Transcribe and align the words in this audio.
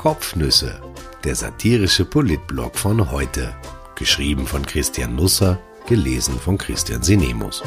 Kopfnüsse, 0.00 0.80
der 1.24 1.34
satirische 1.34 2.06
Politblog 2.06 2.78
von 2.78 3.10
heute. 3.10 3.54
Geschrieben 3.96 4.46
von 4.46 4.64
Christian 4.64 5.14
Nusser, 5.14 5.58
gelesen 5.86 6.40
von 6.40 6.56
Christian 6.56 7.02
Sinemus. 7.02 7.62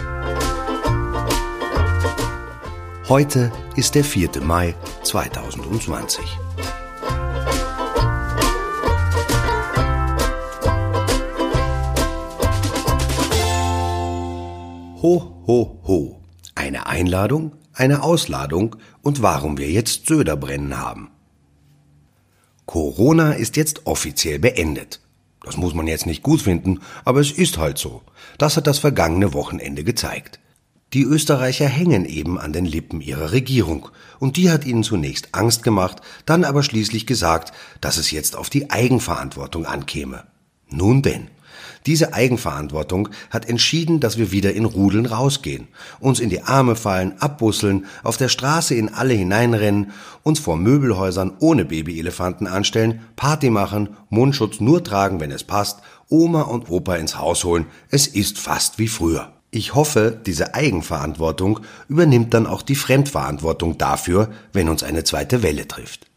Heute 3.07 3.51
ist 3.75 3.93
der 3.93 4.03
4. 4.03 4.41
Mai 4.41 4.73
2020. 5.03 6.25
Ho, 15.03 15.43
ho, 15.45 15.79
ho. 15.85 16.21
Eine 16.55 16.87
Einladung, 16.87 17.51
eine 17.73 18.01
Ausladung 18.01 18.75
und 19.03 19.21
warum 19.21 19.59
wir 19.59 19.69
jetzt 19.69 20.07
Söder 20.07 20.35
brennen 20.35 20.79
haben. 20.79 21.12
Corona 22.65 23.33
ist 23.33 23.57
jetzt 23.57 23.85
offiziell 23.85 24.39
beendet. 24.39 25.01
Das 25.43 25.57
muss 25.57 25.73
man 25.73 25.87
jetzt 25.87 26.05
nicht 26.05 26.23
gut 26.23 26.41
finden, 26.41 26.79
aber 27.03 27.19
es 27.19 27.31
ist 27.31 27.57
halt 27.57 27.77
so. 27.77 28.01
Das 28.37 28.55
hat 28.55 28.67
das 28.67 28.79
vergangene 28.79 29.33
Wochenende 29.33 29.83
gezeigt. 29.83 30.39
Die 30.93 31.03
Österreicher 31.03 31.67
hängen 31.67 32.05
eben 32.05 32.39
an 32.39 32.53
den 32.53 32.65
Lippen 32.65 33.01
ihrer 33.01 33.31
Regierung, 33.31 33.89
und 34.19 34.37
die 34.37 34.51
hat 34.51 34.63
ihnen 34.63 34.83
zunächst 34.83 35.29
Angst 35.33 35.63
gemacht, 35.63 36.01
dann 36.25 36.43
aber 36.43 36.61
schließlich 36.61 37.07
gesagt, 37.07 37.51
dass 37.81 37.97
es 37.97 38.11
jetzt 38.11 38.35
auf 38.35 38.49
die 38.49 38.69
Eigenverantwortung 38.69 39.65
ankäme. 39.65 40.23
Nun 40.69 41.01
denn, 41.01 41.29
diese 41.85 42.13
Eigenverantwortung 42.13 43.09
hat 43.29 43.49
entschieden, 43.49 43.99
dass 43.99 44.17
wir 44.17 44.31
wieder 44.31 44.53
in 44.53 44.65
Rudeln 44.65 45.05
rausgehen, 45.05 45.67
uns 45.99 46.19
in 46.19 46.29
die 46.29 46.43
Arme 46.43 46.75
fallen, 46.75 47.13
abbusseln, 47.19 47.85
auf 48.03 48.17
der 48.17 48.29
Straße 48.29 48.75
in 48.75 48.89
alle 48.89 49.13
hineinrennen, 49.13 49.91
uns 50.23 50.39
vor 50.39 50.57
Möbelhäusern 50.57 51.33
ohne 51.39 51.65
Babyelefanten 51.65 52.47
anstellen, 52.47 53.01
Party 53.15 53.49
machen, 53.49 53.89
Mundschutz 54.09 54.59
nur 54.59 54.83
tragen, 54.83 55.19
wenn 55.19 55.31
es 55.31 55.43
passt, 55.43 55.79
Oma 56.09 56.43
und 56.43 56.69
Opa 56.69 56.95
ins 56.95 57.17
Haus 57.17 57.43
holen. 57.43 57.65
Es 57.89 58.07
ist 58.07 58.37
fast 58.37 58.79
wie 58.79 58.87
früher. 58.87 59.33
Ich 59.51 59.75
hoffe, 59.75 60.19
diese 60.25 60.55
Eigenverantwortung 60.55 61.59
übernimmt 61.87 62.33
dann 62.33 62.47
auch 62.47 62.63
die 62.63 62.75
Fremdverantwortung 62.75 63.77
dafür, 63.77 64.31
wenn 64.51 64.67
uns 64.67 64.83
eine 64.83 65.03
zweite 65.03 65.43
Welle 65.43 65.67
trifft. 65.67 66.07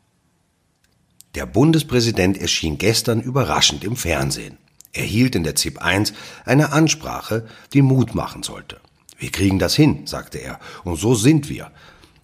Der 1.35 1.45
Bundespräsident 1.45 2.39
erschien 2.39 2.79
gestern 2.79 3.21
überraschend 3.21 3.85
im 3.85 3.95
Fernsehen. 3.95 4.57
Er 4.97 5.05
hielt 5.05 5.35
in 5.35 5.45
der 5.45 5.55
ZIP 5.55 5.83
1 5.83 6.15
eine 6.47 6.73
Ansprache, 6.73 7.47
die 7.75 7.83
Mut 7.83 8.15
machen 8.15 8.43
sollte. 8.43 8.81
Wir 9.19 9.31
kriegen 9.31 9.59
das 9.59 9.75
hin, 9.75 10.07
sagte 10.07 10.39
er, 10.39 10.59
und 10.85 10.97
so 10.97 11.15
sind 11.15 11.51
wir. 11.51 11.71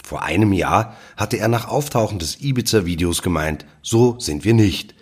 Vor 0.02 0.22
einem 0.22 0.52
Jahr 0.52 0.96
hatte 1.16 1.38
er 1.38 1.48
nach 1.48 1.68
Auftauchen 1.68 2.18
des 2.18 2.40
Ibiza-Videos 2.40 3.22
gemeint, 3.22 3.66
so 3.82 4.18
sind 4.18 4.44
wir 4.44 4.54
nicht. 4.54 4.94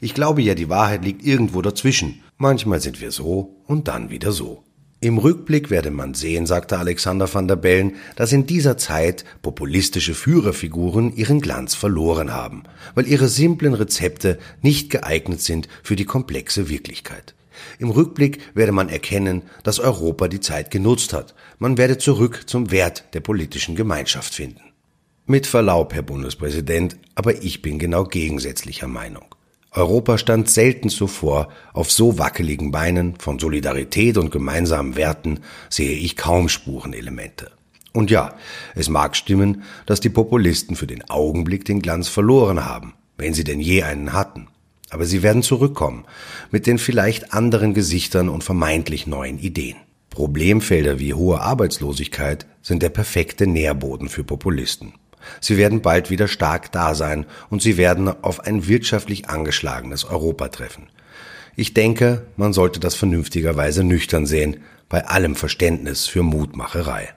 Ich 0.00 0.14
glaube 0.14 0.42
ja, 0.42 0.54
die 0.54 0.68
Wahrheit 0.70 1.04
liegt 1.04 1.22
irgendwo 1.22 1.60
dazwischen. 1.60 2.22
Manchmal 2.38 2.80
sind 2.80 3.00
wir 3.00 3.10
so 3.10 3.62
und 3.66 3.88
dann 3.88 4.10
wieder 4.10 4.32
so. 4.32 4.64
Im 5.00 5.18
Rückblick 5.18 5.70
werde 5.70 5.92
man 5.92 6.14
sehen, 6.14 6.44
sagte 6.44 6.76
Alexander 6.76 7.32
van 7.32 7.46
der 7.46 7.54
Bellen, 7.54 7.94
dass 8.16 8.32
in 8.32 8.46
dieser 8.46 8.76
Zeit 8.76 9.24
populistische 9.42 10.12
Führerfiguren 10.12 11.14
ihren 11.14 11.40
Glanz 11.40 11.76
verloren 11.76 12.32
haben, 12.32 12.64
weil 12.96 13.06
ihre 13.06 13.28
simplen 13.28 13.74
Rezepte 13.74 14.40
nicht 14.60 14.90
geeignet 14.90 15.40
sind 15.40 15.68
für 15.84 15.94
die 15.94 16.04
komplexe 16.04 16.68
Wirklichkeit. 16.68 17.36
Im 17.78 17.90
Rückblick 17.90 18.40
werde 18.54 18.72
man 18.72 18.88
erkennen, 18.88 19.42
dass 19.62 19.78
Europa 19.78 20.26
die 20.26 20.40
Zeit 20.40 20.72
genutzt 20.72 21.12
hat. 21.12 21.36
Man 21.60 21.78
werde 21.78 21.98
zurück 21.98 22.42
zum 22.46 22.72
Wert 22.72 23.04
der 23.14 23.20
politischen 23.20 23.76
Gemeinschaft 23.76 24.34
finden. 24.34 24.62
Mit 25.26 25.46
Verlaub, 25.46 25.94
Herr 25.94 26.02
Bundespräsident, 26.02 26.96
aber 27.14 27.42
ich 27.42 27.62
bin 27.62 27.78
genau 27.78 28.02
gegensätzlicher 28.04 28.88
Meinung. 28.88 29.27
Europa 29.72 30.16
stand 30.16 30.48
selten 30.48 30.88
zuvor 30.88 31.48
auf 31.72 31.92
so 31.92 32.18
wackeligen 32.18 32.70
Beinen, 32.70 33.16
von 33.18 33.38
Solidarität 33.38 34.16
und 34.16 34.30
gemeinsamen 34.30 34.96
Werten 34.96 35.40
sehe 35.68 35.96
ich 35.96 36.16
kaum 36.16 36.48
Spurenelemente. 36.48 37.50
Und 37.92 38.10
ja, 38.10 38.34
es 38.74 38.88
mag 38.88 39.16
stimmen, 39.16 39.62
dass 39.86 40.00
die 40.00 40.08
Populisten 40.08 40.76
für 40.76 40.86
den 40.86 41.08
Augenblick 41.10 41.64
den 41.64 41.82
Glanz 41.82 42.08
verloren 42.08 42.64
haben, 42.64 42.94
wenn 43.16 43.34
sie 43.34 43.44
denn 43.44 43.60
je 43.60 43.82
einen 43.82 44.12
hatten. 44.12 44.48
Aber 44.90 45.04
sie 45.04 45.22
werden 45.22 45.42
zurückkommen, 45.42 46.04
mit 46.50 46.66
den 46.66 46.78
vielleicht 46.78 47.34
anderen 47.34 47.74
Gesichtern 47.74 48.28
und 48.28 48.44
vermeintlich 48.44 49.06
neuen 49.06 49.38
Ideen. 49.38 49.76
Problemfelder 50.10 50.98
wie 50.98 51.12
hohe 51.12 51.40
Arbeitslosigkeit 51.40 52.46
sind 52.62 52.82
der 52.82 52.88
perfekte 52.88 53.46
Nährboden 53.46 54.08
für 54.08 54.24
Populisten. 54.24 54.94
Sie 55.40 55.56
werden 55.56 55.82
bald 55.82 56.10
wieder 56.10 56.28
stark 56.28 56.72
da 56.72 56.94
sein 56.94 57.26
und 57.50 57.62
sie 57.62 57.76
werden 57.76 58.08
auf 58.22 58.40
ein 58.40 58.66
wirtschaftlich 58.66 59.28
angeschlagenes 59.28 60.04
Europa 60.04 60.48
treffen. 60.48 60.88
Ich 61.56 61.74
denke, 61.74 62.26
man 62.36 62.52
sollte 62.52 62.80
das 62.80 62.94
vernünftigerweise 62.94 63.82
nüchtern 63.82 64.26
sehen, 64.26 64.58
bei 64.88 65.06
allem 65.06 65.34
Verständnis 65.34 66.06
für 66.06 66.22
Mutmacherei. 66.22 67.14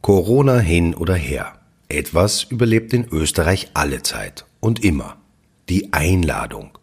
Corona 0.00 0.58
hin 0.58 0.94
oder 0.94 1.14
her. 1.14 1.52
Etwas 1.88 2.42
überlebt 2.42 2.92
in 2.92 3.06
Österreich 3.12 3.70
alle 3.74 4.02
Zeit 4.02 4.44
und 4.60 4.82
immer. 4.82 5.16
Die 5.68 5.92
Einladung. 5.92 6.76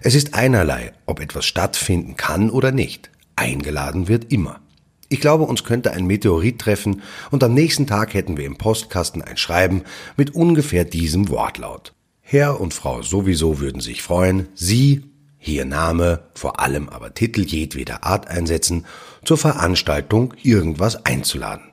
Es 0.00 0.14
ist 0.14 0.34
einerlei, 0.34 0.92
ob 1.06 1.20
etwas 1.20 1.44
stattfinden 1.46 2.16
kann 2.16 2.50
oder 2.50 2.72
nicht. 2.72 3.10
Eingeladen 3.36 4.08
wird 4.08 4.32
immer. 4.32 4.60
Ich 5.08 5.20
glaube, 5.20 5.44
uns 5.44 5.64
könnte 5.64 5.92
ein 5.92 6.06
Meteorit 6.06 6.58
treffen 6.58 7.02
und 7.30 7.44
am 7.44 7.54
nächsten 7.54 7.86
Tag 7.86 8.14
hätten 8.14 8.36
wir 8.36 8.44
im 8.44 8.56
Postkasten 8.58 9.22
ein 9.22 9.36
Schreiben 9.36 9.82
mit 10.16 10.34
ungefähr 10.34 10.84
diesem 10.84 11.28
Wortlaut. 11.28 11.92
Herr 12.20 12.60
und 12.60 12.74
Frau 12.74 13.02
sowieso 13.02 13.60
würden 13.60 13.80
sich 13.80 14.02
freuen, 14.02 14.48
Sie, 14.54 15.04
hier 15.38 15.64
Name, 15.64 16.24
vor 16.34 16.58
allem 16.58 16.88
aber 16.88 17.14
Titel 17.14 17.42
jedweder 17.42 18.02
Art 18.02 18.26
einsetzen, 18.26 18.84
zur 19.24 19.38
Veranstaltung 19.38 20.34
irgendwas 20.42 21.06
einzuladen. 21.06 21.66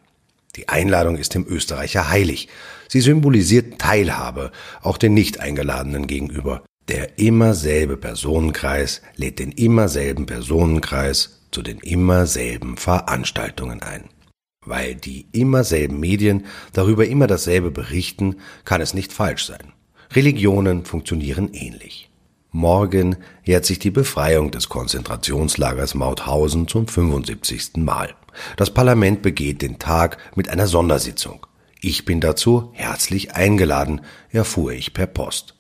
Die 0.56 0.70
Einladung 0.70 1.18
ist 1.18 1.34
dem 1.34 1.48
Österreicher 1.48 2.10
heilig. 2.10 2.50
Sie 2.88 3.02
symbolisiert 3.02 3.80
Teilhabe, 3.80 4.52
auch 4.84 5.00
den 5.00 5.16
Nicht-Eingeladenen 5.16 6.06
gegenüber. 6.06 6.64
Der 6.88 7.18
immer 7.18 7.56
selbe 7.56 7.98
Personenkreis 7.98 9.02
lädt 9.16 9.40
den 9.40 9.52
immer 9.52 9.88
selben 9.88 10.28
Personenkreis 10.28 11.43
zu 11.54 11.62
den 11.62 11.80
immer 11.80 12.26
selben 12.26 12.78
Veranstaltungen 12.78 13.82
ein. 13.82 14.10
Weil 14.66 14.96
die 14.96 15.28
immer 15.32 15.64
selben 15.64 16.00
Medien 16.00 16.46
darüber 16.72 17.06
immer 17.06 17.28
dasselbe 17.28 17.72
berichten, 17.72 18.38
kann 18.66 18.82
es 18.82 18.94
nicht 18.94 19.12
falsch 19.12 19.46
sein. 19.46 19.74
Religionen 20.12 20.86
funktionieren 20.86 21.54
ähnlich. 21.54 22.10
Morgen 22.52 23.18
jährt 23.44 23.66
sich 23.66 23.80
die 23.80 23.90
Befreiung 23.90 24.52
des 24.52 24.70
Konzentrationslagers 24.70 25.96
Mauthausen 25.96 26.68
zum 26.68 26.88
75. 26.88 27.78
Mal. 27.78 28.14
Das 28.58 28.72
Parlament 28.72 29.22
begeht 29.24 29.62
den 29.62 29.80
Tag 29.80 30.18
mit 30.36 30.50
einer 30.50 30.68
Sondersitzung. 30.68 31.48
Ich 31.82 32.06
bin 32.06 32.22
dazu 32.22 32.70
herzlich 32.74 33.34
eingeladen, 33.34 34.02
erfuhr 34.30 34.72
ich 34.72 34.94
per 34.94 35.08
Post. 35.08 35.56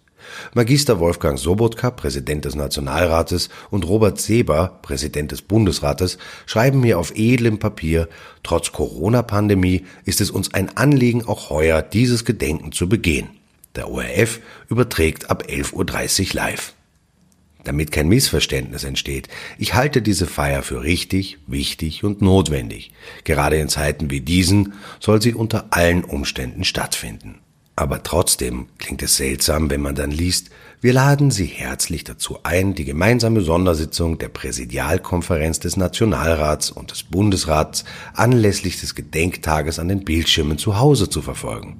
Magister 0.53 0.99
Wolfgang 0.99 1.37
Sobotka, 1.39 1.91
Präsident 1.91 2.45
des 2.45 2.55
Nationalrates, 2.55 3.49
und 3.69 3.87
Robert 3.87 4.19
Seber, 4.19 4.79
Präsident 4.81 5.31
des 5.31 5.41
Bundesrates, 5.41 6.17
schreiben 6.45 6.79
mir 6.79 6.99
auf 6.99 7.13
edlem 7.15 7.59
Papier, 7.59 8.07
trotz 8.43 8.71
Corona-Pandemie 8.71 9.85
ist 10.05 10.21
es 10.21 10.31
uns 10.31 10.53
ein 10.53 10.75
Anliegen, 10.77 11.25
auch 11.25 11.49
heuer 11.49 11.81
dieses 11.81 12.25
Gedenken 12.25 12.71
zu 12.71 12.89
begehen. 12.89 13.29
Der 13.75 13.89
ORF 13.89 14.39
überträgt 14.69 15.29
ab 15.29 15.45
11.30 15.47 15.73
Uhr 16.29 16.33
live. 16.33 16.73
Damit 17.63 17.91
kein 17.91 18.09
Missverständnis 18.09 18.83
entsteht, 18.83 19.29
ich 19.57 19.73
halte 19.73 20.01
diese 20.01 20.27
Feier 20.27 20.63
für 20.63 20.83
richtig, 20.83 21.37
wichtig 21.47 22.03
und 22.03 22.21
notwendig. 22.21 22.91
Gerade 23.23 23.57
in 23.57 23.69
Zeiten 23.69 24.11
wie 24.11 24.19
diesen 24.19 24.73
soll 24.99 25.21
sie 25.21 25.33
unter 25.33 25.67
allen 25.71 26.03
Umständen 26.03 26.65
stattfinden. 26.65 27.39
Aber 27.75 28.03
trotzdem 28.03 28.67
klingt 28.77 29.01
es 29.01 29.15
seltsam, 29.15 29.69
wenn 29.71 29.81
man 29.81 29.95
dann 29.95 30.11
liest, 30.11 30.51
wir 30.79 30.93
laden 30.93 31.31
Sie 31.31 31.45
herzlich 31.45 32.03
dazu 32.03 32.39
ein, 32.43 32.75
die 32.75 32.85
gemeinsame 32.85 33.41
Sondersitzung 33.41 34.19
der 34.19 34.29
Präsidialkonferenz 34.29 35.59
des 35.59 35.77
Nationalrats 35.77 36.69
und 36.69 36.91
des 36.91 37.03
Bundesrats 37.03 37.83
anlässlich 38.13 38.79
des 38.79 38.93
Gedenktages 38.93 39.79
an 39.79 39.87
den 39.87 40.03
Bildschirmen 40.03 40.57
zu 40.57 40.77
Hause 40.77 41.09
zu 41.09 41.21
verfolgen. 41.21 41.79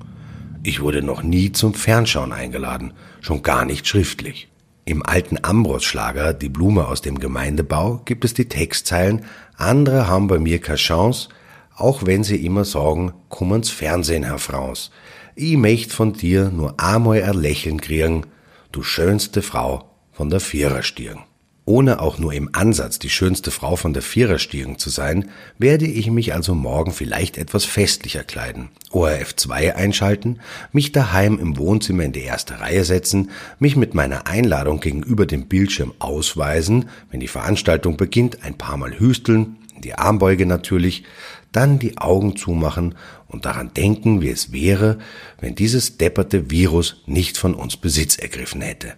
Ich 0.64 0.82
wurde 0.82 1.04
noch 1.04 1.22
nie 1.22 1.52
zum 1.52 1.74
Fernschauen 1.74 2.32
eingeladen, 2.32 2.94
schon 3.22 3.44
gar 3.44 3.66
nicht 3.66 3.88
schriftlich. 3.88 4.48
Im 4.86 5.06
alten 5.06 5.38
Ambros-Schlager 5.42 6.34
Die 6.34 6.50
Blume 6.50 6.88
aus 6.88 7.02
dem 7.02 7.20
Gemeindebau 7.20 8.02
gibt 8.06 8.26
es 8.26 8.34
die 8.34 8.50
Textzeilen 8.50 9.26
Andere 9.58 10.08
haben 10.08 10.28
bei 10.28 10.40
mir 10.40 10.60
keine 10.60 10.78
Chance, 10.78 11.30
auch 11.76 12.06
wenn 12.06 12.24
sie 12.24 12.44
immer 12.46 12.66
sagen, 12.66 13.14
komm 13.30 13.54
ins 13.54 13.70
Fernsehen, 13.70 14.24
Herr 14.24 14.40
Franz. 14.40 14.92
Ich 15.36 15.58
möcht 15.58 15.92
von 15.92 16.14
dir 16.14 16.52
nur 16.52 16.80
einmal 16.80 17.24
ein 17.24 17.34
Lächeln 17.34 17.82
kriegen, 17.82 18.28
du 18.72 18.84
schönste 18.84 19.42
Frau 19.42 19.90
von 20.12 20.30
der 20.30 20.40
Viererstirn. 20.40 21.22
Ohne 21.66 22.02
auch 22.02 22.20
nur 22.20 22.34
im 22.34 22.50
Ansatz 22.52 23.00
die 23.00 23.10
schönste 23.10 23.50
Frau 23.50 23.76
von 23.76 23.94
der 23.94 24.04
Viererstiegen 24.04 24.78
zu 24.78 24.92
sein, 24.92 25.32
werde 25.58 25.88
ich 25.88 26.12
mich 26.12 26.36
also 26.36 26.54
morgen 26.54 26.92
vielleicht 26.92 27.38
etwas 27.38 27.66
festlicher 27.66 28.24
kleiden, 28.24 28.70
ORF 28.92 29.36
2 29.36 29.76
einschalten, 29.76 30.40
mich 30.72 30.92
daheim 30.92 31.40
im 31.40 31.58
Wohnzimmer 31.58 32.04
in 32.04 32.12
die 32.12 32.22
erste 32.22 32.60
Reihe 32.60 32.84
setzen, 32.84 33.32
mich 33.58 33.76
mit 33.76 33.96
meiner 33.96 34.28
Einladung 34.28 34.82
gegenüber 34.82 35.26
dem 35.26 35.48
Bildschirm 35.48 35.94
ausweisen, 35.98 36.90
wenn 37.10 37.22
die 37.22 37.28
Veranstaltung 37.28 37.98
beginnt, 37.98 38.44
ein 38.44 38.58
paar 38.58 38.78
Mal 38.78 39.00
hüsteln, 39.00 39.56
die 39.84 39.96
Armbeuge 39.96 40.46
natürlich, 40.46 41.06
dann 41.54 41.80
die 41.80 41.98
Augen 41.98 42.36
zumachen 42.36 42.96
und 43.34 43.46
daran 43.46 43.74
denken, 43.74 44.22
wie 44.22 44.30
es 44.30 44.52
wäre, 44.52 45.00
wenn 45.42 45.56
dieses 45.56 45.98
depperte 45.98 46.52
Virus 46.52 47.04
nicht 47.08 47.38
von 47.38 47.56
uns 47.56 47.76
Besitz 47.76 48.16
ergriffen 48.16 48.62
hätte. 48.62 48.94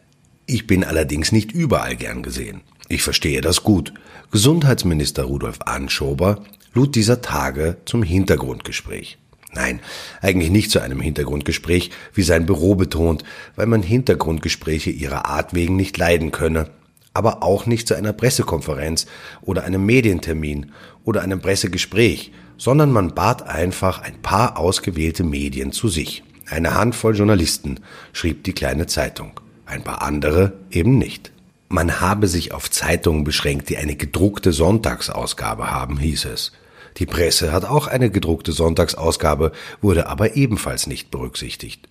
Ich 0.45 0.67
bin 0.67 0.83
allerdings 0.83 1.31
nicht 1.31 1.53
überall 1.53 1.95
gern 1.95 2.21
gesehen. 2.21 2.61
Ich 2.87 3.01
verstehe 3.01 3.41
das 3.41 3.63
gut. 3.63 3.93
Gesundheitsminister 4.31 5.23
Rudolf 5.23 5.59
Anschober 5.61 6.43
lud 6.73 6.95
dieser 6.95 7.21
Tage 7.21 7.77
zum 7.85 8.03
Hintergrundgespräch. 8.03 9.17
Nein, 9.53 9.79
eigentlich 10.21 10.51
nicht 10.51 10.69
zu 10.69 10.81
einem 10.81 10.99
Hintergrundgespräch, 10.99 11.89
wie 12.13 12.23
sein 12.23 12.45
Büro 12.45 12.75
betont, 12.75 13.23
weil 13.55 13.67
man 13.67 13.81
Hintergrundgespräche 13.81 14.89
ihrer 14.91 15.25
Art 15.27 15.53
wegen 15.53 15.77
nicht 15.77 15.97
leiden 15.97 16.31
könne, 16.31 16.69
aber 17.13 17.41
auch 17.41 17.65
nicht 17.65 17.87
zu 17.87 17.95
einer 17.95 18.11
Pressekonferenz 18.11 19.05
oder 19.41 19.63
einem 19.63 19.85
Medientermin 19.85 20.73
oder 21.05 21.21
einem 21.21 21.39
Pressegespräch, 21.39 22.33
sondern 22.57 22.91
man 22.91 23.13
bat 23.13 23.47
einfach 23.47 24.01
ein 24.01 24.21
paar 24.21 24.57
ausgewählte 24.57 25.23
Medien 25.23 25.71
zu 25.71 25.87
sich. 25.87 26.23
Eine 26.47 26.75
Handvoll 26.75 27.15
Journalisten, 27.15 27.79
schrieb 28.13 28.43
die 28.43 28.53
kleine 28.53 28.87
Zeitung 28.87 29.39
ein 29.65 29.83
paar 29.83 30.01
andere 30.01 30.53
eben 30.71 30.97
nicht. 30.97 31.31
Man 31.67 31.99
habe 31.99 32.27
sich 32.27 32.51
auf 32.53 32.69
Zeitungen 32.69 33.23
beschränkt, 33.23 33.69
die 33.69 33.77
eine 33.77 33.95
gedruckte 33.95 34.53
Sonntagsausgabe 34.53 35.71
haben, 35.71 35.97
hieß 35.97 36.25
es. 36.25 36.51
Die 36.97 37.05
Presse 37.05 37.51
hat 37.51 37.65
auch 37.65 37.87
eine 37.87 38.09
gedruckte 38.09 38.51
Sonntagsausgabe, 38.51 39.51
wurde 39.81 40.07
aber 40.07 40.35
ebenfalls 40.35 40.87
nicht 40.87 41.11
berücksichtigt. 41.11 41.89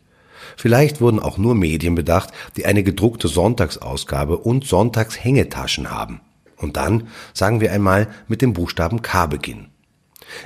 Vielleicht 0.56 1.00
wurden 1.00 1.18
auch 1.18 1.36
nur 1.36 1.54
Medien 1.54 1.94
bedacht, 1.94 2.30
die 2.56 2.64
eine 2.64 2.84
gedruckte 2.84 3.28
Sonntagsausgabe 3.28 4.38
und 4.38 4.64
Sonntagshängetaschen 4.64 5.90
haben. 5.90 6.20
Und 6.56 6.76
dann, 6.76 7.08
sagen 7.34 7.60
wir 7.60 7.72
einmal, 7.72 8.08
mit 8.28 8.40
dem 8.40 8.52
Buchstaben 8.52 9.02
K 9.02 9.26
beginnen. 9.26 9.73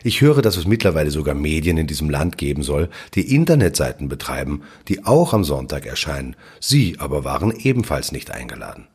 Ich 0.03 0.21
höre, 0.21 0.43
dass 0.43 0.57
es 0.57 0.67
mittlerweile 0.67 1.11
sogar 1.11 1.35
Medien 1.35 1.79
in 1.79 1.87
diesem 1.87 2.11
Land 2.11 2.39
geben 2.39 2.63
soll, 2.63 2.89
die 3.15 3.35
Internetseiten 3.35 4.09
betreiben, 4.09 4.63
die 4.89 5.05
auch 5.05 5.33
am 5.33 5.45
Sonntag 5.45 5.87
erscheinen. 5.87 6.37
Sie 6.61 6.97
aber 6.99 7.25
waren 7.25 7.53
ebenfalls 7.53 8.13
nicht 8.13 8.31
eingeladen. 8.31 8.89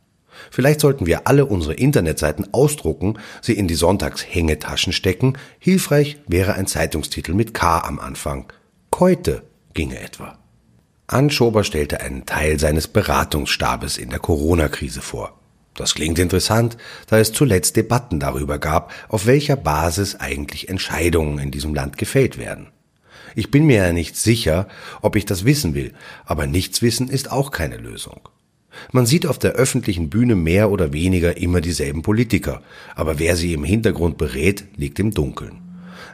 Vielleicht 0.51 0.81
sollten 0.81 1.05
wir 1.05 1.27
alle 1.27 1.45
unsere 1.45 1.73
Internetseiten 1.73 2.53
ausdrucken, 2.53 3.19
sie 3.41 3.53
in 3.53 3.67
die 3.67 3.75
Sonntagshängetaschen 3.75 4.93
stecken. 4.93 5.37
Hilfreich 5.59 6.17
wäre 6.27 6.53
ein 6.53 6.67
Zeitungstitel 6.67 7.33
mit 7.33 7.53
K 7.53 7.79
am 7.79 7.99
Anfang. 7.99 8.51
Keute 8.89 9.43
ginge 9.73 9.99
etwa. 9.99 10.37
Anschober 11.07 11.63
stellte 11.63 12.01
einen 12.01 12.25
Teil 12.25 12.59
seines 12.59 12.87
Beratungsstabes 12.87 13.97
in 13.97 14.09
der 14.09 14.19
Corona-Krise 14.19 15.01
vor. 15.01 15.39
Das 15.75 15.95
klingt 15.95 16.19
interessant, 16.19 16.77
da 17.07 17.17
es 17.17 17.33
zuletzt 17.33 17.75
Debatten 17.75 18.19
darüber 18.19 18.59
gab, 18.59 18.93
auf 19.09 19.25
welcher 19.25 19.55
Basis 19.55 20.15
eigentlich 20.15 20.69
Entscheidungen 20.69 21.39
in 21.39 21.51
diesem 21.51 21.73
Land 21.73 21.97
gefällt 21.97 22.37
werden. 22.37 22.67
Ich 23.35 23.49
bin 23.49 23.65
mir 23.65 23.77
ja 23.77 23.93
nicht 23.93 24.15
sicher, 24.15 24.67
ob 25.01 25.15
ich 25.15 25.25
das 25.25 25.45
wissen 25.45 25.73
will, 25.73 25.93
aber 26.25 26.45
nichts 26.45 26.83
wissen 26.83 27.09
ist 27.09 27.31
auch 27.31 27.49
keine 27.49 27.77
Lösung. 27.77 28.29
Man 28.91 29.05
sieht 29.05 29.25
auf 29.25 29.39
der 29.39 29.53
öffentlichen 29.53 30.09
Bühne 30.09 30.35
mehr 30.35 30.69
oder 30.69 30.93
weniger 30.93 31.37
immer 31.37 31.61
dieselben 31.61 32.01
Politiker, 32.01 32.61
aber 32.95 33.19
wer 33.19 33.35
sie 33.35 33.53
im 33.53 33.63
Hintergrund 33.63 34.17
berät, 34.17 34.65
liegt 34.75 34.99
im 34.99 35.11
Dunkeln. 35.11 35.59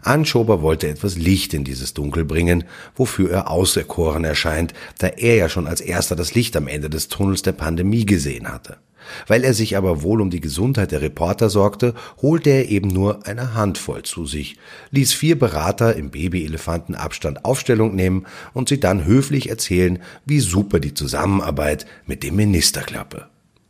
Anschober 0.02 0.62
wollte 0.62 0.88
etwas 0.88 1.18
Licht 1.18 1.54
in 1.54 1.66
dieses 1.66 1.94
Dunkel 1.94 2.24
bringen, 2.24 2.64
wofür 2.96 3.32
er 3.32 3.52
auserkoren 3.52 4.24
erscheint, 4.24 4.74
da 4.98 5.08
er 5.08 5.36
ja 5.36 5.50
schon 5.50 5.68
als 5.68 5.82
erster 5.82 6.16
das 6.16 6.36
Licht 6.36 6.56
am 6.56 6.68
Ende 6.68 6.90
des 6.90 7.10
Tunnels 7.10 7.42
der 7.42 7.52
Pandemie 7.52 8.06
gesehen 8.06 8.48
hatte. 8.48 8.78
Weil 9.28 9.44
er 9.44 9.54
sich 9.54 9.78
aber 9.78 10.04
wohl 10.04 10.22
um 10.22 10.30
die 10.30 10.42
Gesundheit 10.42 10.92
der 10.92 11.02
Reporter 11.02 11.50
sorgte, 11.50 11.94
holte 12.22 12.50
er 12.50 12.70
eben 12.70 12.90
nur 12.90 13.26
eine 13.26 13.54
Handvoll 13.54 14.04
zu 14.04 14.26
sich, 14.26 14.58
ließ 14.92 15.14
vier 15.14 15.38
Berater 15.38 15.96
im 15.96 16.12
Babyelefantenabstand 16.12 17.46
Aufstellung 17.46 17.96
nehmen 17.96 18.26
und 18.54 18.70
sie 18.70 18.80
dann 18.80 19.06
höflich 19.06 19.50
erzählen, 19.50 20.00
wie 20.26 20.40
super 20.40 20.80
die 20.80 20.94
Zusammenarbeit 20.94 21.86
mit 22.06 22.24
dem 22.24 22.36
Minister 22.36 22.82
klappe. 22.82 23.28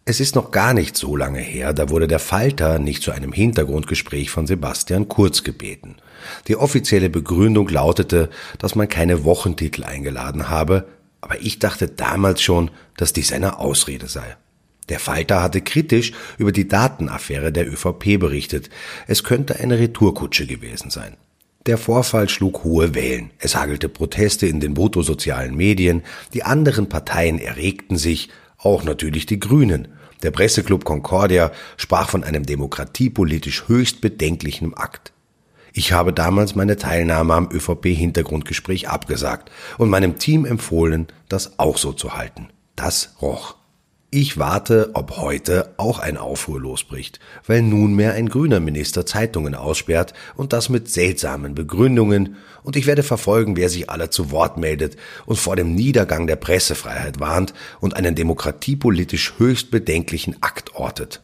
Es 0.09 0.19
ist 0.19 0.33
noch 0.33 0.49
gar 0.49 0.73
nicht 0.73 0.97
so 0.97 1.15
lange 1.15 1.39
her, 1.39 1.71
da 1.71 1.89
wurde 1.91 2.07
der 2.07 2.17
Falter 2.17 2.79
nicht 2.79 3.03
zu 3.03 3.11
einem 3.11 3.31
Hintergrundgespräch 3.31 4.31
von 4.31 4.47
Sebastian 4.47 5.07
Kurz 5.07 5.43
gebeten. 5.43 5.97
Die 6.47 6.55
offizielle 6.55 7.11
Begründung 7.11 7.69
lautete, 7.69 8.31
dass 8.57 8.73
man 8.73 8.89
keine 8.89 9.23
Wochentitel 9.23 9.83
eingeladen 9.83 10.49
habe, 10.49 10.87
aber 11.21 11.39
ich 11.41 11.59
dachte 11.59 11.87
damals 11.87 12.41
schon, 12.41 12.71
dass 12.97 13.13
dies 13.13 13.31
eine 13.31 13.59
Ausrede 13.59 14.07
sei. 14.07 14.35
Der 14.89 14.99
Falter 14.99 15.41
hatte 15.41 15.61
kritisch 15.61 16.11
über 16.37 16.51
die 16.51 16.67
Datenaffäre 16.67 17.51
der 17.51 17.71
ÖVP 17.71 18.19
berichtet. 18.19 18.69
Es 19.07 19.23
könnte 19.23 19.59
eine 19.59 19.79
Retourkutsche 19.79 20.47
gewesen 20.47 20.89
sein. 20.89 21.15
Der 21.65 21.77
Vorfall 21.77 22.29
schlug 22.29 22.63
hohe 22.63 22.95
Wellen. 22.95 23.31
Es 23.37 23.55
hagelte 23.55 23.89
Proteste 23.89 24.47
in 24.47 24.59
den 24.59 24.73
bruttosozialen 24.73 25.55
Medien. 25.55 26.03
Die 26.33 26.43
anderen 26.43 26.89
Parteien 26.89 27.37
erregten 27.37 27.97
sich, 27.97 28.29
auch 28.57 28.83
natürlich 28.83 29.25
die 29.25 29.39
Grünen. 29.39 29.89
Der 30.23 30.31
Presseclub 30.31 30.83
Concordia 30.83 31.51
sprach 31.77 32.09
von 32.09 32.23
einem 32.23 32.45
demokratiepolitisch 32.45 33.67
höchst 33.67 34.01
bedenklichen 34.01 34.73
Akt. 34.73 35.13
Ich 35.71 35.91
habe 35.91 36.11
damals 36.11 36.55
meine 36.55 36.77
Teilnahme 36.77 37.35
am 37.35 37.49
ÖVP-Hintergrundgespräch 37.51 38.89
abgesagt 38.89 39.51
und 39.77 39.89
meinem 39.89 40.17
Team 40.17 40.45
empfohlen, 40.45 41.07
das 41.29 41.59
auch 41.59 41.77
so 41.77 41.93
zu 41.93 42.17
halten. 42.17 42.49
Das 42.75 43.15
roch. 43.21 43.58
Ich 44.11 44.39
warte, 44.39 44.89
ob 44.95 45.17
heute 45.17 45.75
auch 45.77 45.99
ein 45.99 46.17
Aufruhr 46.17 46.59
losbricht, 46.59 47.19
weil 47.45 47.61
nunmehr 47.61 48.13
ein 48.13 48.27
grüner 48.27 48.59
Minister 48.59 49.05
Zeitungen 49.05 49.53
aussperrt 49.53 50.15
und 50.35 50.51
das 50.51 50.67
mit 50.67 50.89
seltsamen 50.89 51.53
Begründungen, 51.53 52.37
und 52.63 52.75
ich 52.75 52.87
werde 52.87 53.03
verfolgen, 53.03 53.55
wer 53.55 53.69
sich 53.69 53.89
alle 53.91 54.09
zu 54.09 54.31
Wort 54.31 54.57
meldet 54.57 54.97
und 55.27 55.37
vor 55.37 55.55
dem 55.55 55.75
Niedergang 55.75 56.25
der 56.25 56.37
Pressefreiheit 56.37 57.19
warnt 57.19 57.53
und 57.81 57.95
einen 57.95 58.15
demokratiepolitisch 58.15 59.35
höchst 59.37 59.69
bedenklichen 59.69 60.41
Akt 60.41 60.73
ortet. 60.73 61.21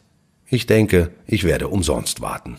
Ich 0.48 0.66
denke, 0.66 1.10
ich 1.26 1.42
werde 1.42 1.66
umsonst 1.66 2.20
warten. 2.20 2.56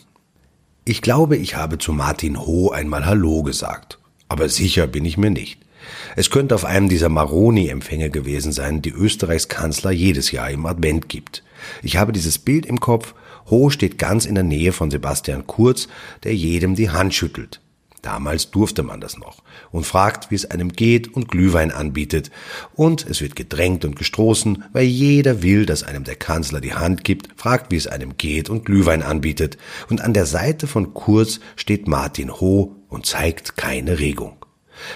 Ich 0.83 1.01
glaube, 1.01 1.37
ich 1.37 1.55
habe 1.55 1.77
zu 1.77 1.93
Martin 1.93 2.37
Ho 2.37 2.69
einmal 2.69 3.05
Hallo 3.05 3.43
gesagt, 3.43 3.97
aber 4.27 4.49
sicher 4.49 4.87
bin 4.87 5.05
ich 5.05 5.17
mir 5.17 5.29
nicht. 5.29 5.66
Es 6.15 6.29
könnte 6.29 6.55
auf 6.55 6.65
einem 6.65 6.89
dieser 6.89 7.09
Maroni-Empfänge 7.09 8.09
gewesen 8.09 8.51
sein, 8.51 8.81
die 8.81 8.91
Österreichs 8.91 9.47
Kanzler 9.47 9.91
jedes 9.91 10.31
Jahr 10.31 10.49
im 10.49 10.65
Advent 10.65 11.09
gibt. 11.09 11.43
Ich 11.83 11.97
habe 11.97 12.11
dieses 12.11 12.39
Bild 12.39 12.65
im 12.65 12.79
Kopf. 12.79 13.13
Ho 13.49 13.69
steht 13.69 13.97
ganz 13.97 14.25
in 14.25 14.35
der 14.35 14.43
Nähe 14.43 14.73
von 14.73 14.91
Sebastian 14.91 15.47
Kurz, 15.47 15.87
der 16.23 16.35
jedem 16.35 16.75
die 16.75 16.89
Hand 16.89 17.13
schüttelt. 17.13 17.61
Damals 18.01 18.51
durfte 18.51 18.83
man 18.83 19.01
das 19.01 19.17
noch 19.17 19.43
und 19.71 19.85
fragt, 19.85 20.31
wie 20.31 20.35
es 20.35 20.49
einem 20.49 20.71
geht 20.71 21.13
und 21.13 21.27
Glühwein 21.27 21.71
anbietet. 21.71 22.31
Und 22.73 23.05
es 23.05 23.21
wird 23.21 23.35
gedrängt 23.35 23.83
und 23.85 23.97
gestoßen, 23.97 24.63
weil 24.71 24.85
jeder 24.85 25.41
will, 25.41 25.65
dass 25.65 25.83
einem 25.83 26.03
der 26.03 26.15
Kanzler 26.15 26.61
die 26.61 26.73
Hand 26.73 27.03
gibt, 27.03 27.29
fragt, 27.35 27.71
wie 27.71 27.75
es 27.75 27.87
einem 27.87 28.15
geht 28.15 28.49
und 28.49 28.65
Glühwein 28.65 29.03
anbietet. 29.03 29.57
Und 29.89 30.01
an 30.01 30.13
der 30.13 30.25
Seite 30.25 30.67
von 30.67 30.93
Kurz 30.93 31.39
steht 31.55 31.87
Martin 31.87 32.31
Ho 32.31 32.75
und 32.87 33.05
zeigt 33.05 33.57
keine 33.57 33.99
Regung. 33.99 34.37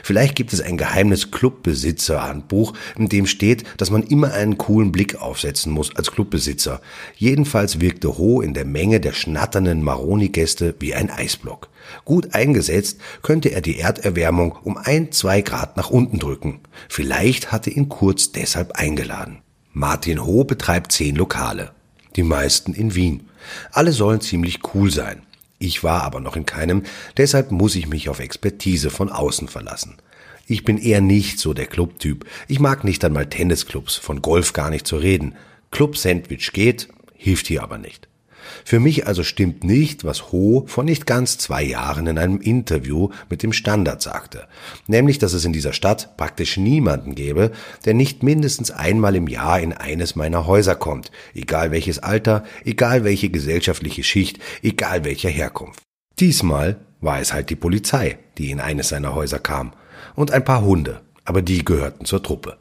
Vielleicht 0.03 0.35
gibt 0.35 0.53
es 0.53 0.61
ein 0.61 0.77
geheimes 0.77 1.31
Clubbesitzerhandbuch, 1.31 2.73
in 2.97 3.09
dem 3.09 3.27
steht, 3.27 3.63
dass 3.77 3.91
man 3.91 4.03
immer 4.03 4.33
einen 4.33 4.57
coolen 4.57 4.91
Blick 4.91 5.21
aufsetzen 5.21 5.71
muss 5.71 5.95
als 5.95 6.11
Clubbesitzer. 6.11 6.81
Jedenfalls 7.15 7.79
wirkte 7.79 8.17
Ho 8.17 8.41
in 8.41 8.53
der 8.53 8.65
Menge 8.65 8.99
der 8.99 9.13
schnatternden 9.13 9.83
Maroni-Gäste 9.83 10.75
wie 10.79 10.93
ein 10.93 11.09
Eisblock. 11.09 11.69
Gut 12.05 12.33
eingesetzt 12.33 12.99
könnte 13.21 13.49
er 13.49 13.61
die 13.61 13.79
Erderwärmung 13.79 14.57
um 14.63 14.77
ein, 14.77 15.11
zwei 15.11 15.41
Grad 15.41 15.77
nach 15.77 15.89
unten 15.89 16.19
drücken. 16.19 16.59
Vielleicht 16.89 17.51
hatte 17.51 17.69
ihn 17.69 17.89
Kurz 17.89 18.31
deshalb 18.31 18.73
eingeladen. 18.73 19.39
Martin 19.73 20.25
Ho 20.25 20.43
betreibt 20.43 20.91
zehn 20.91 21.15
Lokale. 21.15 21.71
Die 22.15 22.23
meisten 22.23 22.73
in 22.73 22.95
Wien. 22.95 23.29
Alle 23.71 23.91
sollen 23.93 24.21
ziemlich 24.21 24.59
cool 24.73 24.91
sein. 24.91 25.21
Ich 25.63 25.83
war 25.83 26.01
aber 26.01 26.19
noch 26.21 26.35
in 26.35 26.47
keinem, 26.47 26.81
deshalb 27.17 27.51
muss 27.51 27.75
ich 27.75 27.87
mich 27.87 28.09
auf 28.09 28.19
Expertise 28.19 28.89
von 28.89 29.11
außen 29.11 29.47
verlassen. 29.47 29.97
Ich 30.47 30.63
bin 30.63 30.79
eher 30.79 31.01
nicht 31.01 31.37
so 31.37 31.53
der 31.53 31.67
Clubtyp. 31.67 32.25
Ich 32.47 32.59
mag 32.59 32.83
nicht 32.83 33.05
einmal 33.05 33.29
Tennisclubs, 33.29 33.95
von 33.95 34.23
Golf 34.23 34.53
gar 34.53 34.71
nicht 34.71 34.87
zu 34.87 34.97
reden. 34.97 35.35
Club 35.69 35.97
Sandwich 35.97 36.51
geht, 36.51 36.87
hilft 37.13 37.45
hier 37.45 37.61
aber 37.61 37.77
nicht. 37.77 38.07
Für 38.65 38.79
mich 38.79 39.07
also 39.07 39.23
stimmt 39.23 39.63
nicht, 39.63 40.03
was 40.03 40.31
Ho 40.31 40.63
vor 40.67 40.83
nicht 40.83 41.05
ganz 41.05 41.37
zwei 41.37 41.63
Jahren 41.63 42.07
in 42.07 42.17
einem 42.17 42.39
Interview 42.39 43.09
mit 43.29 43.43
dem 43.43 43.53
Standard 43.53 44.01
sagte, 44.01 44.47
nämlich, 44.87 45.19
dass 45.19 45.33
es 45.33 45.45
in 45.45 45.53
dieser 45.53 45.73
Stadt 45.73 46.17
praktisch 46.17 46.57
niemanden 46.57 47.15
gäbe, 47.15 47.51
der 47.85 47.93
nicht 47.93 48.23
mindestens 48.23 48.71
einmal 48.71 49.15
im 49.15 49.27
Jahr 49.27 49.59
in 49.59 49.73
eines 49.73 50.15
meiner 50.15 50.47
Häuser 50.47 50.75
kommt, 50.75 51.11
egal 51.33 51.71
welches 51.71 51.99
Alter, 51.99 52.43
egal 52.65 53.03
welche 53.03 53.29
gesellschaftliche 53.29 54.03
Schicht, 54.03 54.39
egal 54.61 55.03
welcher 55.03 55.29
Herkunft. 55.29 55.81
Diesmal 56.19 56.79
war 56.99 57.19
es 57.19 57.33
halt 57.33 57.49
die 57.49 57.55
Polizei, 57.55 58.19
die 58.37 58.51
in 58.51 58.59
eines 58.59 58.89
seiner 58.89 59.15
Häuser 59.15 59.39
kam, 59.39 59.73
und 60.15 60.31
ein 60.31 60.45
paar 60.45 60.61
Hunde, 60.61 61.01
aber 61.25 61.41
die 61.41 61.63
gehörten 61.65 62.05
zur 62.05 62.21
Truppe. 62.21 62.57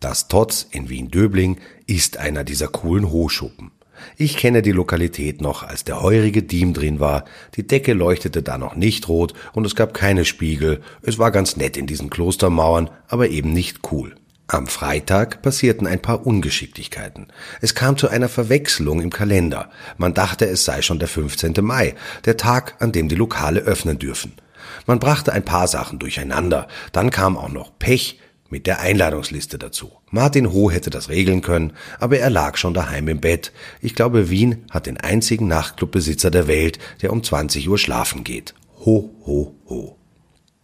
Das 0.00 0.28
Totz 0.28 0.66
in 0.70 0.88
Wien-Döbling 0.88 1.58
ist 1.86 2.16
einer 2.16 2.42
dieser 2.42 2.68
coolen 2.68 3.10
Hochschuppen. 3.10 3.70
Ich 4.16 4.36
kenne 4.36 4.62
die 4.62 4.72
Lokalität 4.72 5.40
noch, 5.40 5.62
als 5.62 5.84
der 5.84 6.02
heurige 6.02 6.42
Diem 6.42 6.74
drin 6.74 7.00
war. 7.00 7.24
Die 7.56 7.66
Decke 7.66 7.92
leuchtete 7.92 8.42
da 8.42 8.58
noch 8.58 8.76
nicht 8.76 9.08
rot 9.08 9.34
und 9.52 9.66
es 9.66 9.76
gab 9.76 9.94
keine 9.94 10.24
Spiegel. 10.24 10.80
Es 11.02 11.18
war 11.18 11.30
ganz 11.30 11.56
nett 11.56 11.76
in 11.76 11.86
diesen 11.86 12.10
Klostermauern, 12.10 12.90
aber 13.08 13.28
eben 13.28 13.52
nicht 13.52 13.80
cool. 13.92 14.14
Am 14.52 14.66
Freitag 14.66 15.42
passierten 15.42 15.86
ein 15.86 16.02
paar 16.02 16.26
Ungeschicklichkeiten. 16.26 17.28
Es 17.60 17.76
kam 17.76 17.96
zu 17.96 18.08
einer 18.08 18.28
Verwechslung 18.28 19.00
im 19.00 19.10
Kalender. 19.10 19.70
Man 19.96 20.12
dachte, 20.12 20.44
es 20.46 20.64
sei 20.64 20.82
schon 20.82 20.98
der 20.98 21.06
15. 21.06 21.54
Mai, 21.60 21.94
der 22.24 22.36
Tag, 22.36 22.74
an 22.80 22.90
dem 22.90 23.08
die 23.08 23.14
Lokale 23.14 23.60
öffnen 23.60 24.00
dürfen. 24.00 24.32
Man 24.86 24.98
brachte 24.98 25.32
ein 25.32 25.44
paar 25.44 25.68
Sachen 25.68 26.00
durcheinander. 26.00 26.66
Dann 26.90 27.10
kam 27.10 27.36
auch 27.36 27.48
noch 27.48 27.78
Pech, 27.78 28.18
mit 28.50 28.66
der 28.66 28.80
Einladungsliste 28.80 29.58
dazu. 29.58 29.92
Martin 30.10 30.52
Ho 30.52 30.70
hätte 30.70 30.90
das 30.90 31.08
regeln 31.08 31.40
können, 31.40 31.72
aber 31.98 32.18
er 32.18 32.30
lag 32.30 32.56
schon 32.56 32.74
daheim 32.74 33.08
im 33.08 33.20
Bett. 33.20 33.52
Ich 33.80 33.94
glaube, 33.94 34.30
Wien 34.30 34.64
hat 34.70 34.86
den 34.86 34.96
einzigen 34.96 35.48
Nachtclubbesitzer 35.48 36.30
der 36.30 36.48
Welt, 36.48 36.78
der 37.02 37.12
um 37.12 37.22
20 37.22 37.68
Uhr 37.68 37.78
schlafen 37.78 38.24
geht. 38.24 38.54
Ho, 38.84 39.14
ho, 39.26 39.54
ho. 39.68 39.96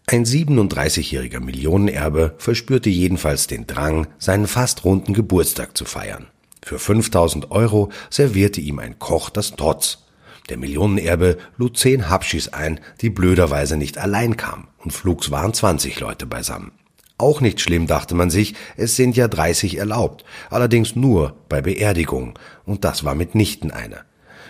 Ein 0.08 0.24
37-jähriger 0.24 1.40
Millionenerbe 1.40 2.34
verspürte 2.38 2.90
jedenfalls 2.90 3.48
den 3.48 3.66
Drang, 3.66 4.06
seinen 4.18 4.46
fast 4.46 4.84
runden 4.84 5.14
Geburtstag 5.14 5.76
zu 5.76 5.84
feiern. 5.84 6.28
Für 6.62 6.78
5000 6.78 7.50
Euro 7.50 7.90
servierte 8.08 8.60
ihm 8.60 8.78
ein 8.78 8.98
Koch 8.98 9.30
das 9.30 9.56
Trotz. 9.56 10.06
Der 10.48 10.58
Millionenerbe 10.58 11.38
lud 11.56 11.76
zehn 11.76 12.08
Hapschis 12.08 12.48
ein, 12.48 12.78
die 13.00 13.10
blöderweise 13.10 13.76
nicht 13.76 13.98
allein 13.98 14.36
kamen, 14.36 14.68
und 14.78 14.92
flugs 14.92 15.32
waren 15.32 15.52
20 15.52 15.98
Leute 15.98 16.26
beisammen. 16.26 16.70
Auch 17.18 17.40
nicht 17.40 17.60
schlimm, 17.60 17.86
dachte 17.86 18.14
man 18.14 18.28
sich, 18.28 18.54
es 18.76 18.96
sind 18.96 19.16
ja 19.16 19.26
30 19.26 19.78
erlaubt, 19.78 20.24
allerdings 20.50 20.96
nur 20.96 21.34
bei 21.48 21.62
Beerdigungen, 21.62 22.34
und 22.64 22.84
das 22.84 23.04
war 23.04 23.14
mitnichten 23.14 23.70
eine. 23.70 24.04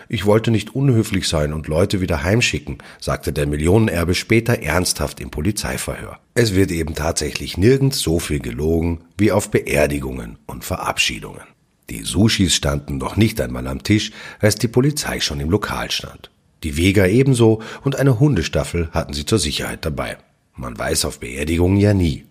Ich 0.09 0.25
wollte 0.25 0.51
nicht 0.51 0.73
unhöflich 0.73 1.27
sein 1.27 1.53
und 1.53 1.67
Leute 1.67 1.99
wieder 1.99 2.23
heimschicken, 2.23 2.77
sagte 2.99 3.33
der 3.33 3.45
Millionenerbe 3.45 4.15
später 4.15 4.61
ernsthaft 4.61 5.19
im 5.19 5.29
Polizeiverhör. 5.29 6.19
Es 6.33 6.55
wird 6.55 6.71
eben 6.71 6.95
tatsächlich 6.95 7.57
nirgends 7.57 7.99
so 7.99 8.19
viel 8.19 8.39
gelogen 8.39 9.01
wie 9.17 9.31
auf 9.31 9.51
Beerdigungen 9.51 10.37
und 10.45 10.63
Verabschiedungen. 10.63 11.43
Die 11.89 12.03
Sushis 12.03 12.53
standen 12.53 12.97
noch 12.97 13.15
nicht 13.15 13.39
einmal 13.39 13.67
am 13.67 13.83
Tisch, 13.83 14.11
als 14.39 14.55
die 14.55 14.67
Polizei 14.67 15.19
schon 15.19 15.39
im 15.39 15.49
Lokal 15.49 15.91
stand. 15.91 16.31
Die 16.63 16.75
Vega 16.75 17.05
ebenso 17.05 17.61
und 17.83 17.97
eine 17.97 18.19
Hundestaffel 18.19 18.89
hatten 18.91 19.13
sie 19.13 19.25
zur 19.25 19.39
Sicherheit 19.39 19.85
dabei. 19.85 20.17
Man 20.55 20.77
weiß 20.77 21.05
auf 21.05 21.19
Beerdigungen 21.19 21.77
ja 21.77 21.93
nie. 21.93 22.26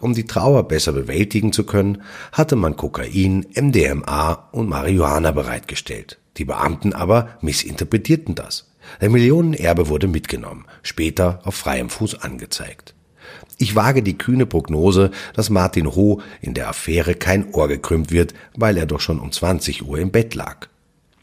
Um 0.00 0.14
die 0.14 0.26
Trauer 0.26 0.66
besser 0.68 0.92
bewältigen 0.92 1.52
zu 1.52 1.64
können, 1.64 2.02
hatte 2.32 2.56
man 2.56 2.76
Kokain, 2.76 3.46
MDMA 3.54 4.48
und 4.52 4.68
Marihuana 4.68 5.32
bereitgestellt. 5.32 6.18
Die 6.36 6.44
Beamten 6.44 6.92
aber 6.92 7.30
missinterpretierten 7.40 8.34
das. 8.34 8.70
Der 9.00 9.10
Millionenerbe 9.10 9.88
wurde 9.88 10.08
mitgenommen, 10.08 10.66
später 10.82 11.40
auf 11.44 11.54
freiem 11.54 11.90
Fuß 11.90 12.22
angezeigt. 12.22 12.94
Ich 13.58 13.74
wage 13.74 14.02
die 14.02 14.16
kühne 14.16 14.46
Prognose, 14.46 15.10
dass 15.34 15.50
Martin 15.50 15.94
Ho 15.94 16.22
in 16.40 16.54
der 16.54 16.68
Affäre 16.68 17.14
kein 17.14 17.52
Ohr 17.52 17.68
gekrümmt 17.68 18.10
wird, 18.10 18.32
weil 18.56 18.76
er 18.76 18.86
doch 18.86 19.00
schon 19.00 19.18
um 19.18 19.32
20 19.32 19.84
Uhr 19.84 19.98
im 19.98 20.10
Bett 20.10 20.34
lag. 20.34 20.68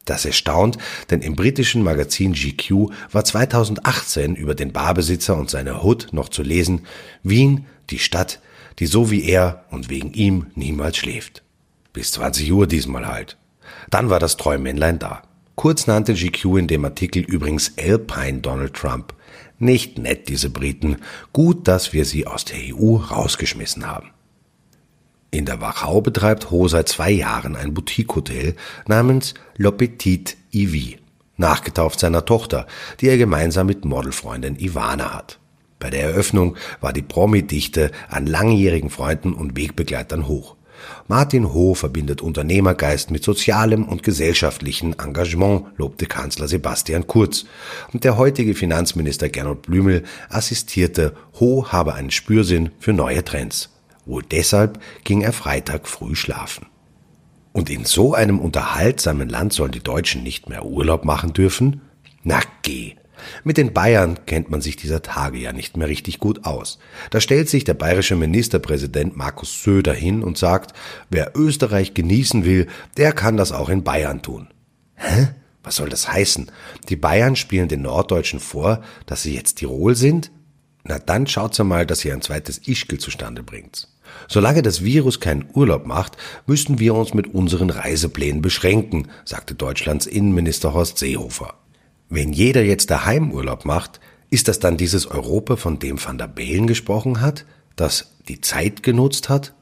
Das 0.03 0.25
erstaunt, 0.25 0.77
denn 1.09 1.21
im 1.21 1.35
britischen 1.35 1.81
Magazin 1.81 2.33
GQ 2.33 2.91
war 3.11 3.25
2018 3.25 4.35
über 4.35 4.53
den 4.53 4.71
Barbesitzer 4.71 5.35
und 5.35 5.49
seine 5.49 5.83
Hood 5.83 6.09
noch 6.11 6.29
zu 6.29 6.43
lesen, 6.43 6.85
Wien 7.23 7.65
die 7.89 7.99
Stadt, 7.99 8.39
die 8.79 8.85
so 8.85 9.11
wie 9.11 9.23
er 9.23 9.65
und 9.71 9.89
wegen 9.89 10.13
ihm 10.13 10.47
niemals 10.55 10.97
schläft. 10.97 11.43
Bis 11.93 12.11
20 12.11 12.51
Uhr 12.51 12.67
diesmal 12.67 13.07
halt. 13.07 13.37
Dann 13.89 14.09
war 14.09 14.19
das 14.19 14.37
Träumännlein 14.37 14.99
da. 14.99 15.23
Kurz 15.55 15.87
nannte 15.87 16.13
GQ 16.13 16.57
in 16.57 16.67
dem 16.67 16.83
Artikel 16.83 17.23
übrigens 17.23 17.73
Alpine 17.79 18.39
Donald 18.39 18.73
Trump. 18.73 19.13
Nicht 19.57 19.97
nett, 19.97 20.27
diese 20.27 20.49
Briten. 20.49 20.97
Gut, 21.31 21.67
dass 21.67 21.93
wir 21.93 22.03
sie 22.03 22.27
aus 22.27 22.43
der 22.43 22.57
EU 22.75 22.97
rausgeschmissen 22.97 23.87
haben. 23.87 24.11
In 25.31 25.45
der 25.45 25.61
Wachau 25.61 26.01
betreibt 26.01 26.51
Ho 26.51 26.67
seit 26.67 26.89
zwei 26.89 27.11
Jahren 27.11 27.55
ein 27.55 27.73
Boutique-Hotel 27.73 28.55
namens 28.87 29.33
Le 29.57 29.71
Petit 29.71 30.37
Ivy, 30.51 30.97
nachgetauft 31.37 31.99
seiner 31.99 32.25
Tochter, 32.25 32.67
die 32.99 33.07
er 33.07 33.17
gemeinsam 33.17 33.67
mit 33.67 33.85
Modelfreundin 33.85 34.57
Ivana 34.57 35.13
hat. 35.13 35.39
Bei 35.79 35.89
der 35.89 36.03
Eröffnung 36.03 36.55
war 36.82 36.94
die 36.94 37.01
Promi-Dichte 37.01 37.91
an 38.10 38.27
langjährigen 38.27 38.89
Freunden 38.89 39.34
und 39.34 39.58
Wegbegleitern 39.58 40.27
hoch. 40.27 40.55
Martin 41.08 41.53
Ho 41.53 41.74
verbindet 41.74 42.22
Unternehmergeist 42.22 43.12
mit 43.12 43.24
sozialem 43.24 43.86
und 43.86 44.03
gesellschaftlichem 44.03 44.96
Engagement, 45.01 45.65
lobte 45.77 46.05
Kanzler 46.05 46.48
Sebastian 46.48 47.08
Kurz. 47.08 47.46
Und 47.94 48.03
der 48.03 48.17
heutige 48.17 48.55
Finanzminister 48.55 49.29
Gernot 49.29 49.63
Blümel 49.63 50.03
assistierte, 50.29 51.15
Ho 51.39 51.67
habe 51.70 51.94
einen 51.94 52.12
Spürsinn 52.12 52.72
für 52.79 52.94
neue 52.94 53.24
Trends. 53.24 53.70
Wohl 54.05 54.24
deshalb 54.24 54.79
ging 55.03 55.22
er 55.22 55.34
Freitag 55.34 55.88
früh 55.88 56.15
schlafen. 56.15 56.67
Und 57.53 57.70
in 57.70 57.86
so 57.86 58.13
einem 58.13 58.39
unterhaltsamen 58.39 59.29
Land 59.29 59.53
sollen 59.53 59.72
die 59.72 59.79
Deutschen 59.79 60.24
nicht 60.24 60.50
mehr 60.50 60.65
Urlaub 60.65 61.05
machen 61.05 61.34
dürfen? 61.34 61.82
Na 62.24 62.41
geh, 62.63 62.96
mit 63.44 63.58
den 63.58 63.74
Bayern 63.74 64.25
kennt 64.25 64.50
man 64.50 64.62
sich 64.62 64.75
dieser 64.75 65.01
Tage 65.01 65.38
ja 65.38 65.53
nicht 65.53 65.77
mehr 65.77 65.88
richtig 65.88 66.20
gut 66.20 66.46
aus. 66.46 66.79
Da 67.10 67.20
stellt 67.20 67.50
sich 67.50 67.63
der 67.63 67.74
bayerische 67.74 68.15
Ministerpräsident 68.15 69.17
Markus 69.17 69.63
Söder 69.63 69.94
hin 69.94 70.24
und 70.24 70.38
sagt, 70.38 70.75
wer 71.10 71.32
Österreich 71.36 71.94
genießen 71.94 72.46
will, 72.46 72.67
der 72.98 73.13
kann 73.13 73.38
das 73.38 73.51
auch 73.51 73.70
in 73.70 73.84
Bayern 73.84 74.22
tun. 74.22 74.48
Hä? 74.96 75.29
Was 75.63 75.77
soll 75.77 75.89
das 75.89 76.12
heißen? 76.12 76.51
Die 76.89 76.96
Bayern 76.96 77.36
spielen 77.36 77.67
den 77.67 77.82
Norddeutschen 77.82 78.39
vor, 78.39 78.82
dass 79.08 79.24
sie 79.24 79.34
jetzt 79.34 79.55
Tirol 79.55 79.96
sind? 79.96 80.32
Na 80.84 81.00
dann 81.00 81.25
schaut's 81.25 81.58
mal, 81.60 81.88
dass 81.88 82.05
ihr 82.05 82.13
ein 82.13 82.22
zweites 82.22 82.60
Ischgl 82.67 83.00
zustande 83.00 83.41
bringt. 83.41 83.88
Solange 84.27 84.62
das 84.62 84.84
Virus 84.84 85.20
keinen 85.20 85.50
Urlaub 85.53 85.88
macht, 85.88 86.17
müssen 86.46 86.77
wir 86.77 86.94
uns 86.94 87.15
mit 87.15 87.34
unseren 87.34 87.72
Reiseplänen 87.72 88.44
beschränken, 88.44 89.08
sagte 89.25 89.55
Deutschlands 89.55 90.05
Innenminister 90.05 90.74
Horst 90.74 91.00
Seehofer. 91.00 91.55
Wenn 92.15 92.31
jeder 92.31 92.63
jetzt 92.63 92.91
daheim 92.91 93.29
Urlaub 93.34 93.65
macht, 93.65 94.00
ist 94.29 94.48
das 94.48 94.60
dann 94.60 94.77
dieses 94.77 95.05
Europa, 95.05 95.57
von 95.57 95.79
dem 95.79 96.01
Van 96.01 96.17
der 96.17 96.29
Bellen 96.29 96.65
gesprochen 96.65 97.19
hat, 97.19 97.45
das 97.75 98.15
die 98.29 98.39
Zeit 98.39 98.84
genutzt 98.84 99.27
hat, 99.27 99.53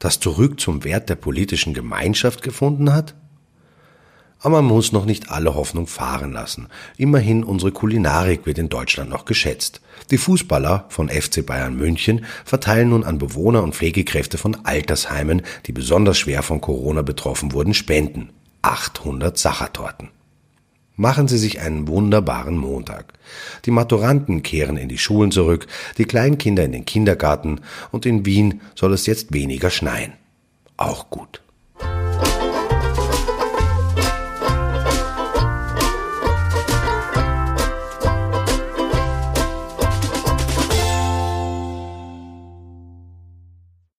das 0.00 0.18
zurück 0.18 0.58
zum 0.58 0.82
Wert 0.82 1.08
der 1.08 1.14
politischen 1.14 1.72
Gemeinschaft 1.72 2.42
gefunden 2.42 2.92
hat? 2.92 3.14
Aber 4.40 4.60
man 4.60 4.64
muss 4.64 4.90
noch 4.90 5.04
nicht 5.04 5.30
alle 5.30 5.54
Hoffnung 5.54 5.86
fahren 5.86 6.32
lassen. 6.32 6.66
Immerhin 6.96 7.44
unsere 7.44 7.70
Kulinarik 7.70 8.44
wird 8.44 8.58
in 8.58 8.70
Deutschland 8.70 9.08
noch 9.08 9.24
geschätzt. 9.24 9.80
Die 10.10 10.18
Fußballer 10.18 10.86
von 10.88 11.10
FC 11.10 11.46
Bayern 11.46 11.76
München 11.76 12.24
verteilen 12.44 12.88
nun 12.88 13.04
an 13.04 13.18
Bewohner 13.18 13.62
und 13.62 13.76
Pflegekräfte 13.76 14.36
von 14.36 14.64
Altersheimen, 14.64 15.42
die 15.66 15.72
besonders 15.72 16.18
schwer 16.18 16.42
von 16.42 16.60
Corona 16.60 17.02
betroffen 17.02 17.52
wurden, 17.52 17.72
Spenden. 17.72 18.30
800 18.62 19.38
Sachertorten 19.38 20.08
machen 21.00 21.28
Sie 21.28 21.38
sich 21.38 21.60
einen 21.60 21.88
wunderbaren 21.88 22.58
Montag. 22.58 23.14
Die 23.64 23.70
Maturanten 23.70 24.42
kehren 24.42 24.76
in 24.76 24.90
die 24.90 24.98
Schulen 24.98 25.32
zurück, 25.32 25.66
die 25.96 26.04
Kleinkinder 26.04 26.62
in 26.62 26.72
den 26.72 26.84
Kindergarten 26.84 27.62
und 27.90 28.04
in 28.04 28.26
Wien 28.26 28.60
soll 28.74 28.92
es 28.92 29.06
jetzt 29.06 29.32
weniger 29.32 29.70
schneien. 29.70 30.12
Auch 30.76 31.08
gut. 31.08 31.40